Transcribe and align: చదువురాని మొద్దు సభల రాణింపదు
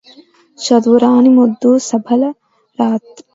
చదువురాని 0.57 1.29
మొద్దు 1.31 1.69
సభల 1.87 2.21
రాణింపదు 2.79 3.23